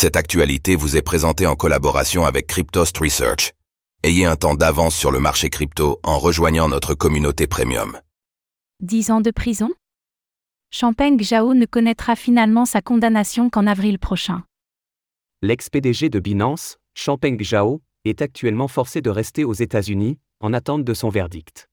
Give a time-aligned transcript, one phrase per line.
[0.00, 3.52] Cette actualité vous est présentée en collaboration avec Cryptost Research.
[4.02, 8.00] Ayez un temps d'avance sur le marché crypto en rejoignant notre communauté premium.
[8.80, 9.68] 10 ans de prison?
[10.70, 14.44] Champagne Zhao ne connaîtra finalement sa condamnation qu'en avril prochain.
[15.42, 20.94] L'ex-PDG de Binance, Champagne Zhao, est actuellement forcé de rester aux États-Unis, en attente de
[20.94, 21.68] son verdict.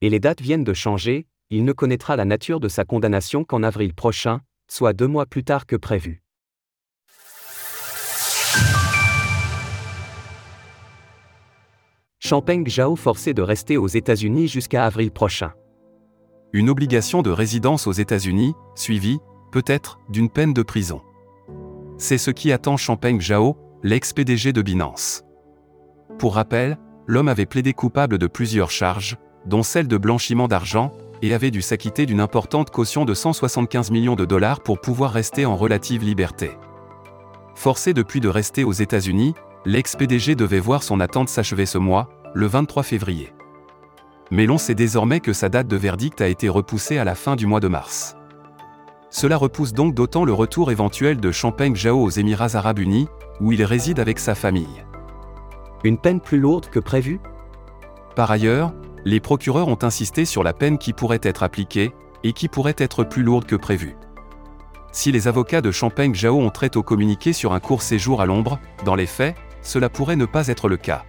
[0.00, 3.62] Et les dates viennent de changer, il ne connaîtra la nature de sa condamnation qu'en
[3.62, 6.20] avril prochain, soit deux mois plus tard que prévu.
[12.20, 15.52] Champagne Zhao forcé de rester aux États-Unis jusqu'à avril prochain.
[16.52, 19.20] Une obligation de résidence aux États-Unis, suivie,
[19.52, 21.00] peut-être, d'une peine de prison.
[21.96, 25.22] C'est ce qui attend Champagne Zhao, l'ex-PDG de Binance.
[26.18, 26.76] Pour rappel,
[27.06, 30.92] l'homme avait plaidé coupable de plusieurs charges, dont celle de blanchiment d'argent,
[31.22, 35.46] et avait dû s'acquitter d'une importante caution de 175 millions de dollars pour pouvoir rester
[35.46, 36.50] en relative liberté.
[37.54, 42.46] Forcé depuis de rester aux États-Unis, l'ex-PDG devait voir son attente s'achever ce mois, le
[42.46, 43.32] 23 février.
[44.30, 47.36] Mais l'on sait désormais que sa date de verdict a été repoussée à la fin
[47.36, 48.16] du mois de mars.
[49.10, 53.08] Cela repousse donc d'autant le retour éventuel de Champagne Zhao aux Émirats arabes unis,
[53.40, 54.84] où il réside avec sa famille.
[55.82, 57.20] Une peine plus lourde que prévu
[58.16, 61.92] Par ailleurs, les procureurs ont insisté sur la peine qui pourrait être appliquée,
[62.24, 63.96] et qui pourrait être plus lourde que prévu.
[64.92, 68.26] Si les avocats de Champagne Zhao ont très tôt communiqué sur un court séjour à
[68.26, 69.36] l'ombre, dans les faits,
[69.68, 71.04] cela pourrait ne pas être le cas.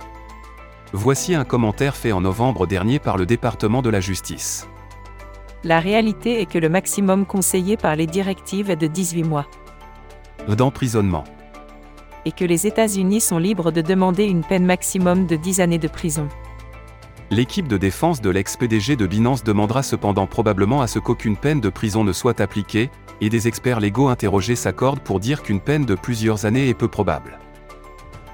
[0.91, 4.67] Voici un commentaire fait en novembre dernier par le département de la justice.
[5.63, 9.47] La réalité est que le maximum conseillé par les directives est de 18 mois.
[10.47, 11.23] D'emprisonnement.
[12.25, 15.87] Et que les États-Unis sont libres de demander une peine maximum de 10 années de
[15.87, 16.27] prison.
[17.31, 21.69] L'équipe de défense de l'ex-PDG de Binance demandera cependant probablement à ce qu'aucune peine de
[21.69, 22.89] prison ne soit appliquée,
[23.21, 26.87] et des experts légaux interrogés s'accordent pour dire qu'une peine de plusieurs années est peu
[26.87, 27.37] probable.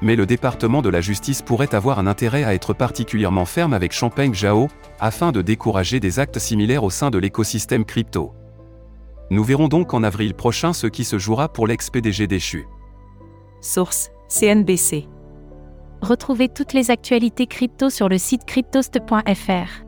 [0.01, 3.91] Mais le département de la justice pourrait avoir un intérêt à être particulièrement ferme avec
[3.91, 4.67] Champagne Zhao,
[4.99, 8.33] afin de décourager des actes similaires au sein de l'écosystème crypto.
[9.31, 12.67] Nous verrons donc en avril prochain ce qui se jouera pour l'ex-PDG déchu.
[13.61, 15.07] Source CNBC.
[16.01, 19.85] Retrouvez toutes les actualités crypto sur le site cryptost.fr.